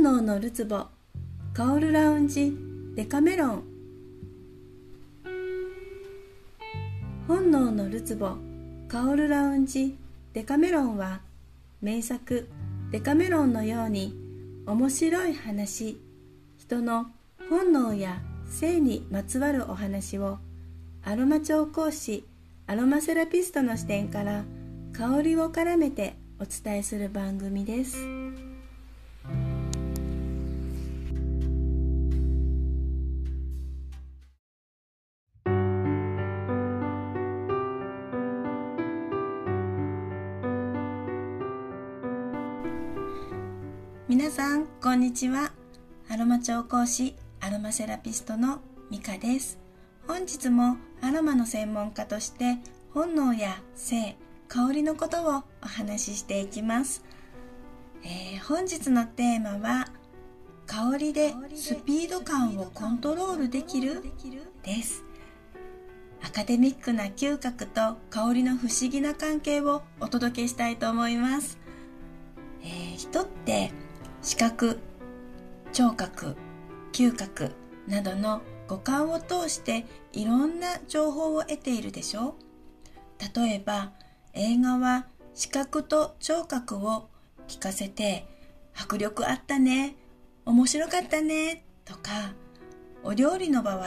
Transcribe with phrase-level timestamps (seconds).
[0.00, 0.86] 能のるつぼ
[1.52, 2.56] 香るラウンジ
[2.94, 3.64] デカメロン
[7.28, 8.36] 本能のるつぼ
[8.88, 9.98] 香るラウンジ
[10.32, 11.20] デカメロンは
[11.82, 12.48] 名作
[12.90, 14.14] デカメロンのように
[14.66, 16.00] 面白い話
[16.56, 17.08] 人の
[17.50, 20.38] 本能や性にまつわるお話を
[21.04, 22.24] アロマ調香師
[22.66, 24.44] アロマセラピストの視点から
[24.94, 28.19] 香りを絡めてお伝えする番組です。
[44.20, 45.50] 皆さんこんにちは。
[46.10, 49.58] アロマ調香師アロマセラピストのミカです。
[50.06, 52.58] 本日もアロマの専門家として
[52.92, 57.02] 本能や性香りのことをお話ししていきます、
[58.04, 59.86] えー、本日のテーマは
[60.66, 64.02] 香りでスピード感をコントロールできる？
[64.62, 65.02] です。
[66.22, 71.58] アカデミックな嗅覚と香りの不思議な関係をお届けしたいと思います、
[72.62, 73.72] えー、人って
[74.22, 74.78] 視覚
[75.72, 76.36] 聴覚
[76.92, 77.52] 嗅覚
[77.86, 82.34] などの五感を通していろんな情報を得ているでしょ
[83.34, 83.92] 例えば
[84.34, 87.08] 映画は視覚と聴覚を
[87.48, 88.26] 聞かせて
[88.74, 89.96] 迫力あったね
[90.44, 92.34] 面白かったねとか
[93.02, 93.86] お料理の場合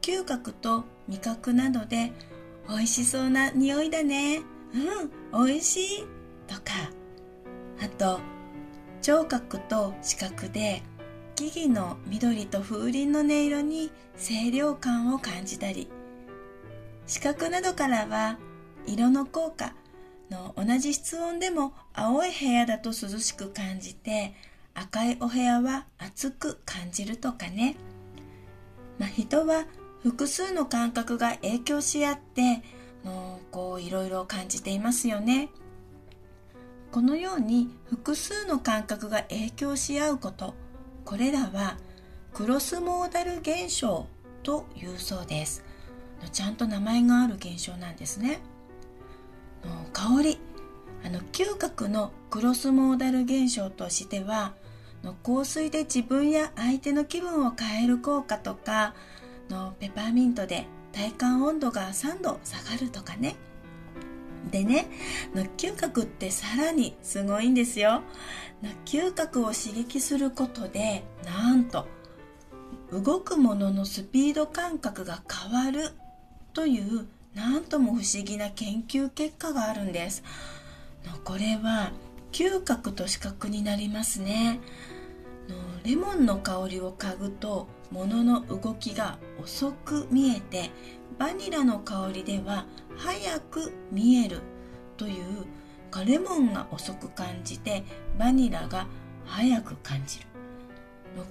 [0.00, 2.12] 嗅覚と味覚などで
[2.68, 4.40] 美味しそうな匂いだね
[5.32, 6.06] うん美味しい
[6.46, 6.90] とか
[7.82, 8.37] あと
[9.00, 10.82] 聴覚と視覚で
[11.36, 15.88] 木々の緑と風鈴の音色に清涼感を感じたり
[17.06, 18.38] 視覚などからは
[18.86, 19.74] 色の効果
[20.30, 24.34] の同じ室温でも青い部屋だと涼しく感じて
[24.74, 27.76] 赤いお部屋は暑く感じるとかね、
[28.98, 29.64] まあ、人は
[30.02, 32.62] 複数の感覚が影響し合って
[33.04, 35.48] のこういろいろ感じていますよね。
[36.90, 40.54] このように複数の感覚が影響し合うこと。
[41.04, 41.76] これらは
[42.32, 44.06] クロスモーダル現象
[44.42, 45.64] というそうです。
[46.32, 48.40] ちゃんと名前がある現象なんですね。
[49.92, 50.38] 香り。
[51.04, 54.54] あの嗅覚のクロスモーダル現象としては
[55.04, 58.94] の香水で自分や相手の気分を変える効果とか
[59.48, 63.36] のペパーミントで体感温度が3度下がるとかね。
[64.50, 64.88] でね
[65.34, 68.02] の嗅覚ってさらにすごいんですよ。
[68.84, 71.86] 嗅覚を刺激することでなんと
[72.90, 75.90] 動くもののスピード感覚が変わる
[76.52, 80.24] というなんとも不思議な研究結果があるんです。
[81.24, 81.92] これは
[82.32, 84.60] 嗅覚と視覚になりますね。
[85.84, 90.70] レモンの香りを嗅ぐと物の動きが遅く見えて
[91.18, 94.40] バニラの香りでは早く見える
[94.96, 95.46] という
[96.04, 97.82] レモンが遅く感じて
[98.18, 98.86] バニラが
[99.24, 100.26] 早く感じる。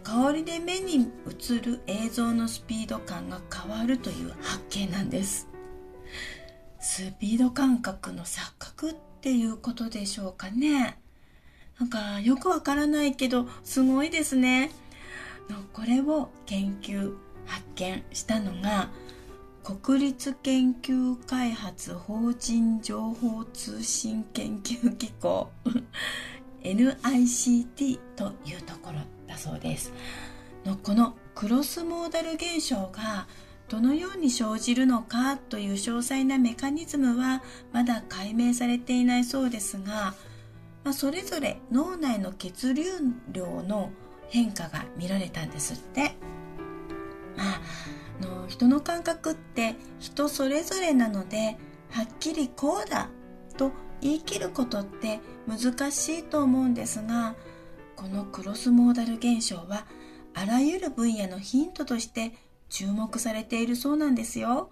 [0.03, 5.47] 香りで目に映る映像のスピード感が変わるという発見なんです。
[6.79, 10.99] スピード感覚の錯覚っていうことでしょうかね。
[11.79, 14.71] なんかよくわからないけどすごいですね。
[15.71, 17.15] これを研究
[17.45, 18.89] 発見したのが
[19.67, 25.49] 国立研究開発法人情報通信研究機構
[26.63, 29.91] NICT というところだそうです
[30.63, 33.27] のこのクロスモーダル現象が
[33.67, 40.15] どのように生じるのかという詳細なメカニズムはまだ解明されていないそうですが、
[40.85, 42.85] まあ、それぞれ脳内の血流
[43.33, 43.91] 量の
[44.29, 46.13] 変化が見られたんですって。
[48.47, 51.57] 人の感覚って人それぞれなので
[51.91, 53.09] はっきりこうだ
[53.57, 53.71] と
[54.01, 57.35] 言い切ることって難しいと思うんですが
[57.95, 59.85] このクロスモーダル現象は
[60.33, 62.33] あらゆる分野のヒントとして
[62.69, 64.69] 注目されているそうなんですよ。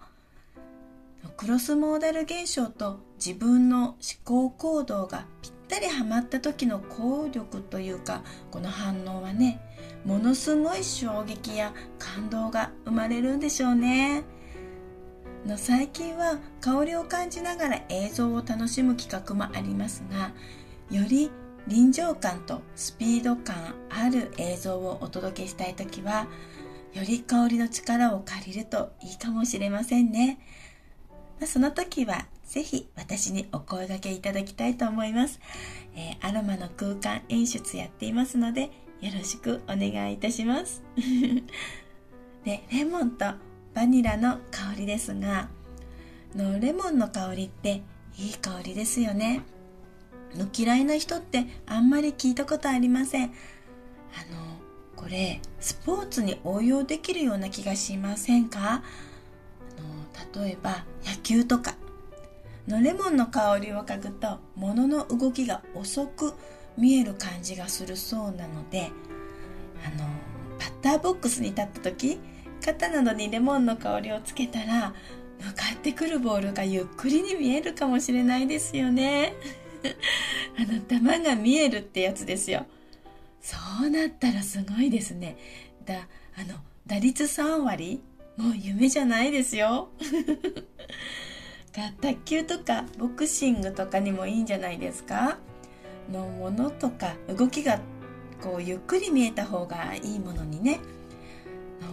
[1.36, 8.22] クロスモーダル現象と自分の思考行動がぴったりはまった時の効力というか
[8.52, 9.60] この反応はね
[10.04, 14.24] ものすごい衝撃や感動が生まれるんでしょうね
[15.46, 20.32] の最近は香りを感じながら映像を楽しむ企画もありますが
[20.90, 21.30] より
[21.66, 26.28] 臨場感とスピード感ある映像をお届けしたい時は
[26.94, 30.38] より香りの力を借りるといいかもしれませんね。
[31.44, 35.38] その時はぜひ私にお声掛けいただきたいと思います。
[35.94, 40.82] えー、アロマの空間演出やっていますので、よろしくお願いいたします。
[42.44, 43.26] でレモンと
[43.74, 45.48] バニラの香りですが
[46.34, 47.82] のレモンの香りって
[48.18, 49.42] いい香りですよね。
[50.34, 53.26] の嫌いな人ってあんまり聞いたことありません。
[53.26, 53.32] あの
[54.96, 58.82] これスポーツに応用できるような気がしませんか？
[59.78, 61.74] あの例えば野球とか。
[62.68, 66.34] のレモンの香りを嗅ぐと物の動きが遅く
[66.76, 68.90] 見える感じがするそうなので
[69.84, 70.04] あの
[70.58, 72.18] バッターボックスに立った時
[72.64, 74.94] 肩などにレモンの香りをつけたら
[75.40, 79.34] 向かってくるボールがゆっくりに見えるかもしれないですよね。
[80.58, 82.66] あの球が見えるってやつですよ。
[83.42, 85.36] そうなったらすごいですね。
[85.84, 86.54] だあの
[86.86, 88.02] 打率3割
[88.36, 89.90] もう夢じゃないですよ。
[92.00, 95.38] 卓球とかボクシングとかにもいいんじゃないですか？
[96.10, 97.80] のものとか動きが
[98.42, 100.80] こうゆっくり見えた方がいいものにね。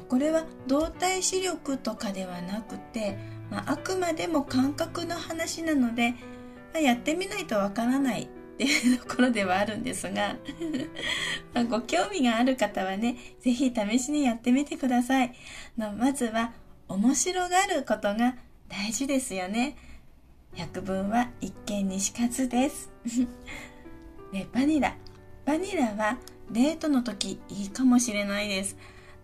[0.08, 3.18] これは動体視力とかではなくて、
[3.50, 6.18] まあ、あくまでも感覚の話なので、ま
[6.76, 8.28] あ、やってみないとわからないっ
[8.58, 10.38] ていうところではあるんですが
[11.54, 15.34] まご興味がある方はね是非試しにやってみてください。
[15.78, 16.54] のまずは
[16.88, 18.36] 面白がることが
[18.70, 19.76] 大事ですよね。
[20.54, 22.92] 百聞は一見にしかずです。
[24.34, 24.98] ね、バニラ。
[25.46, 26.18] バニラは
[26.52, 28.76] デートの時いいかもしれないです。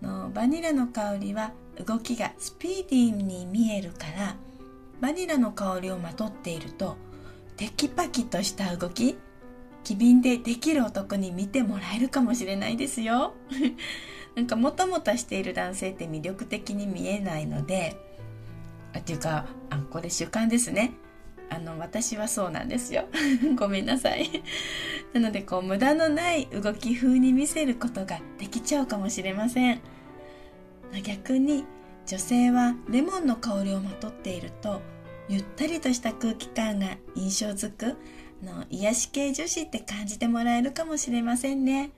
[0.01, 1.51] のバニラの香りは
[1.85, 4.35] 動きがスピーディーに見えるから
[5.01, 6.97] バニラの香りをまとっていると
[7.57, 9.17] テキパキとした動き
[9.83, 13.33] 機敏でできる男に見てもらえるかもしれないですよ。
[14.35, 17.97] なんかもたもたしている男性って魅力的に見えないので
[18.97, 20.94] っていうかあこれ習慣ですね。
[21.50, 23.06] あの私はそうなんですよ。
[23.57, 24.30] ごめんなさい。
[25.13, 29.81] なのでこう無駄のない動き風に見せることができちゃうかもしれません。
[31.04, 31.66] 逆に
[32.06, 34.81] 女性はレモンの香りをまとっていると
[35.28, 37.96] ゆったりとした空気感が印象づく
[38.44, 41.92] の癒し系女子って感じてもらえるかもしれませんね。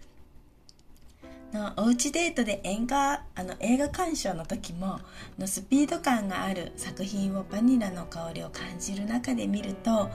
[1.54, 5.00] のおうちデートで映画あの映画鑑賞の時も
[5.38, 10.10] のスピード感がある作品をバニラの香りを感じる中で見ると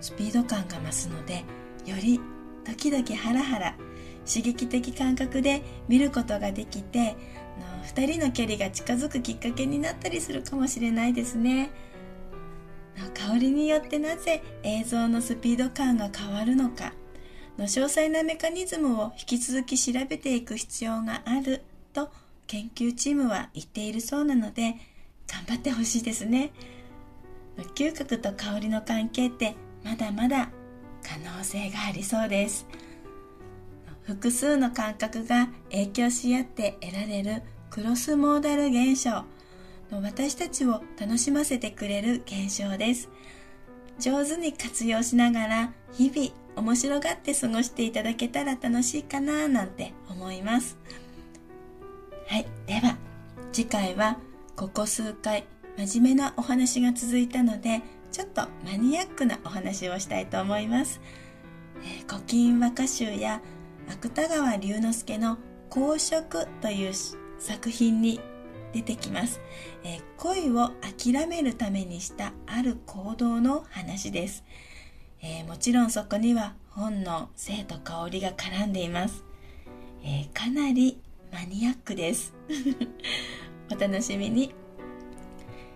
[0.00, 1.44] スピード感が増すので
[1.86, 2.20] より
[2.66, 3.74] ドキドキハラハラ
[4.26, 7.16] 刺激的感覚で見ることができて
[7.58, 11.70] の2人の距離が近づくきっかけになったりするかもしれないですね。
[13.14, 16.92] 香りによってなぜ映像のスピード感が変わるのか。
[17.58, 21.62] の詳細なメカニズムを引き続き調べていく必要がある
[21.92, 22.10] と
[22.46, 24.76] 研究チームは言っているそうなので
[25.26, 26.50] 頑張ってほしいですね。
[27.76, 29.54] 嗅覚と香りの関係って
[29.84, 30.50] まだまだ
[31.02, 32.66] 可能性がありそうです。
[34.02, 39.24] 複数の感覚が影響し合って得られるクロスモーダル現象
[39.90, 43.08] の私たちを楽しませてくれる現象です。
[43.98, 50.78] 上手に活用しながら日々面白がって過ごしていただけたら楽しいかななんて思います。
[52.26, 52.96] はいでは
[53.52, 54.18] 次回は
[54.56, 61.00] ここ数回真面目なお話が続いたのでちょっとマニアックなお話をしたいと思います、
[61.82, 63.42] えー、古今和歌集や
[63.88, 65.38] 芥川龍之介の
[65.68, 66.92] 「公職」という
[67.38, 68.20] 作品に
[68.74, 69.40] 出てきます、
[69.84, 74.44] えー、恋を諦めるためにしたある行動の話です、
[75.22, 79.24] えー、もちろんそこには本の性と香りが絡んでいます、
[80.02, 81.00] えー、かなり
[81.34, 82.32] マニアックです。
[83.68, 84.54] お楽しみに。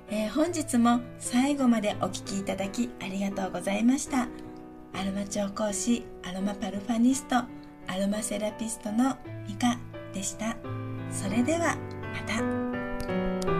[0.08, 4.28] えー、本日も最後までお聴きいただきありがとうございました。
[4.94, 7.46] アロマ調講師アロマパルファニストア
[7.98, 9.16] ロマセラピストの
[9.48, 9.78] ミカ
[10.14, 10.56] でした。
[11.10, 11.76] それでは
[12.12, 12.20] ま
[12.72, 12.77] た。
[13.08, 13.57] Bye.